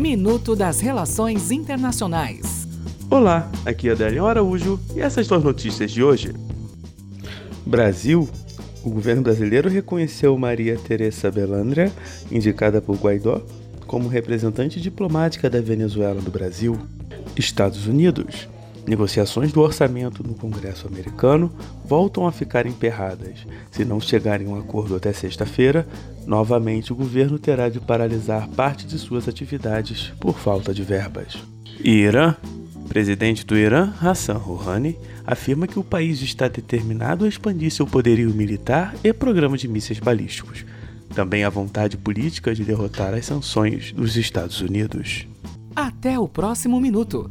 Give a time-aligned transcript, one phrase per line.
[0.00, 2.66] Minuto das Relações Internacionais.
[3.10, 6.32] Olá, aqui é Adélio Araújo e essas são as notícias de hoje.
[7.66, 8.26] Brasil.
[8.82, 11.92] O governo brasileiro reconheceu Maria Teresa Belandria,
[12.32, 13.42] indicada por Guaidó,
[13.86, 16.78] como representante diplomática da Venezuela no Brasil.
[17.36, 18.48] Estados Unidos.
[18.86, 21.52] Negociações do orçamento no Congresso americano
[21.84, 23.46] voltam a ficar emperradas.
[23.70, 25.86] Se não chegarem a um acordo até sexta-feira,
[26.26, 31.36] novamente o governo terá de paralisar parte de suas atividades por falta de verbas.
[31.82, 32.34] Irã.
[32.88, 38.34] Presidente do Irã, Hassan Rouhani, afirma que o país está determinado a expandir seu poderio
[38.34, 40.64] militar e programa de mísseis balísticos.
[41.14, 45.24] Também a vontade política de derrotar as sanções dos Estados Unidos.
[45.74, 47.30] Até o próximo minuto.